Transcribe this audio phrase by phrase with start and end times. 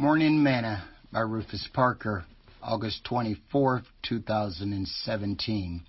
[0.00, 2.24] Morning Manna by Rufus Parker,
[2.62, 5.82] August 24, 2017.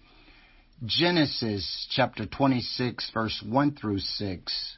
[0.85, 4.77] Genesis chapter 26, verse 1 through 6,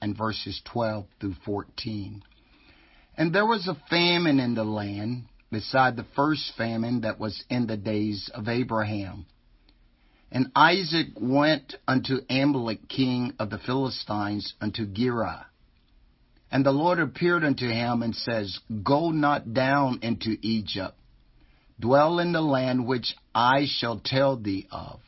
[0.00, 2.22] and verses 12 through 14.
[3.16, 7.66] And there was a famine in the land, beside the first famine that was in
[7.66, 9.26] the days of Abraham.
[10.30, 15.46] And Isaac went unto Abimelech king of the Philistines unto Gerar
[16.54, 20.96] and the Lord appeared unto him and says, Go not down into Egypt.
[21.80, 25.00] Dwell in the land which I shall tell thee of.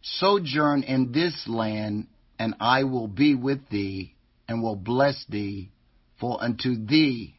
[0.00, 2.06] Sojourn in this land,
[2.38, 4.14] and I will be with thee,
[4.48, 5.68] and will bless thee.
[6.18, 7.34] For unto thee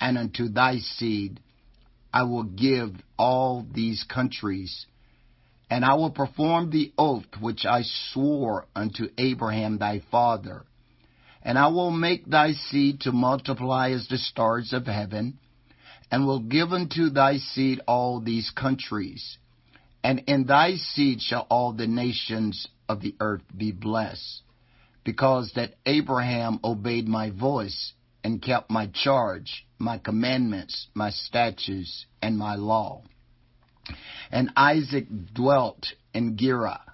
[0.00, 1.38] and unto thy seed
[2.12, 4.86] I will give all these countries,
[5.70, 10.64] and I will perform the oath which I swore unto Abraham thy father
[11.42, 15.38] and I will make thy seed to multiply as the stars of heaven,
[16.10, 19.38] and will give unto thy seed all these countries.
[20.02, 24.42] And in thy seed shall all the nations of the earth be blessed,
[25.04, 32.36] because that Abraham obeyed my voice and kept my charge, my commandments, my statutes, and
[32.36, 33.02] my law.
[34.30, 36.89] And Isaac dwelt in Gerar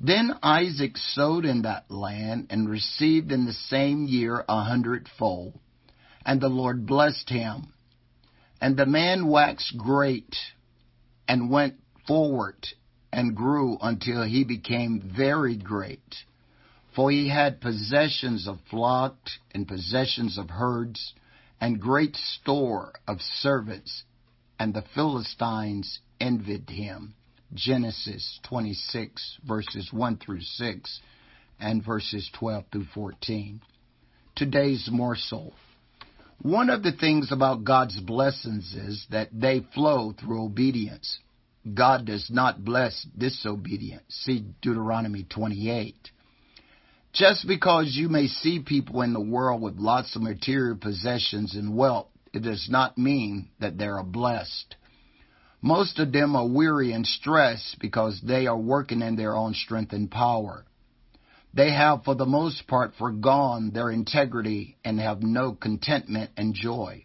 [0.00, 5.58] then Isaac sowed in that land and received in the same year a hundredfold.
[6.24, 7.72] And the Lord blessed him.
[8.60, 10.36] And the man waxed great
[11.26, 11.74] and went
[12.06, 12.66] forward
[13.12, 16.24] and grew until he became very great.
[16.94, 21.14] For he had possessions of flocks and possessions of herds
[21.60, 24.04] and great store of servants,
[24.58, 27.14] and the Philistines envied him.
[27.54, 31.00] Genesis 26, verses 1 through 6,
[31.58, 33.60] and verses 12 through 14.
[34.36, 35.54] Today's morsel.
[36.42, 41.18] One of the things about God's blessings is that they flow through obedience.
[41.74, 44.04] God does not bless disobedience.
[44.08, 45.96] See Deuteronomy 28.
[47.12, 51.76] Just because you may see people in the world with lots of material possessions and
[51.76, 54.76] wealth, it does not mean that they are blessed.
[55.60, 59.92] Most of them are weary and stressed because they are working in their own strength
[59.92, 60.64] and power.
[61.52, 67.04] They have, for the most part, forgone their integrity and have no contentment and joy.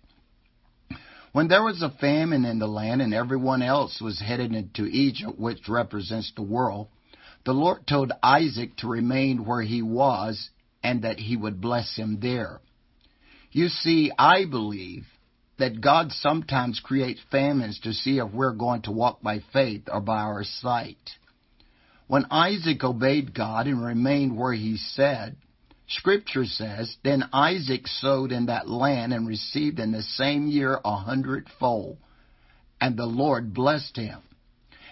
[1.32, 5.40] When there was a famine in the land and everyone else was headed into Egypt,
[5.40, 6.90] which represents the world,
[7.46, 10.50] the Lord told Isaac to remain where he was
[10.84, 12.62] and that he would bless him there.
[13.52, 15.08] You see, I believe
[15.64, 20.02] that God sometimes creates famines to see if we're going to walk by faith or
[20.02, 20.98] by our sight.
[22.08, 25.38] When Isaac obeyed God and remained where he said,
[25.88, 30.98] Scripture says, Then Isaac sowed in that land and received in the same year a
[30.98, 31.96] hundredfold,
[32.82, 34.20] and the Lord blessed him.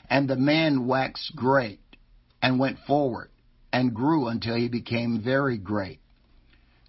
[0.10, 1.82] And the man waxed great,
[2.42, 3.30] and went forward,
[3.74, 6.00] and grew until he became very great.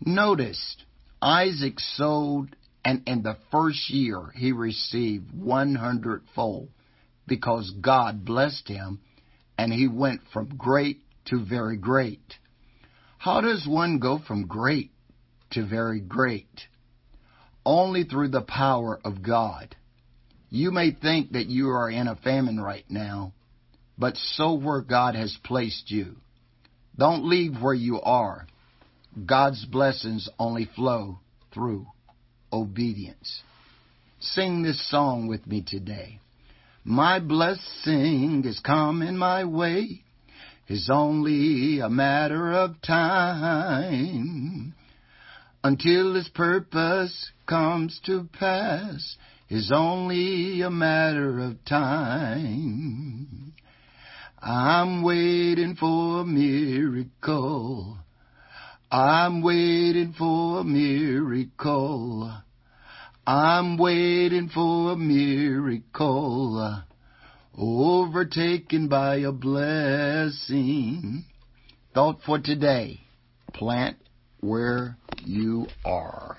[0.00, 0.76] Notice,
[1.20, 2.54] Isaac sowed
[2.84, 6.68] and in the first year, he received 100 fold
[7.26, 9.00] because God blessed him
[9.56, 12.38] and he went from great to very great.
[13.18, 14.90] How does one go from great
[15.52, 16.62] to very great?
[17.64, 19.76] Only through the power of God.
[20.50, 23.32] You may think that you are in a famine right now,
[23.96, 26.16] but sow where God has placed you.
[26.98, 28.46] Don't leave where you are.
[29.24, 31.20] God's blessings only flow
[31.54, 31.86] through
[32.52, 33.42] obedience.
[34.20, 36.18] Sing this song with me today.
[36.84, 40.02] My blessing is coming my way.
[40.68, 44.74] It's only a matter of time
[45.64, 49.16] until His purpose comes to pass.
[49.48, 53.52] It's only a matter of time.
[54.40, 57.98] I'm waiting for a miracle.
[58.92, 62.30] I'm waiting for a miracle.
[63.26, 66.82] I'm waiting for a miracle.
[67.56, 71.24] Overtaken by a blessing.
[71.94, 73.00] Thought for today.
[73.54, 73.96] Plant
[74.40, 76.36] where you are.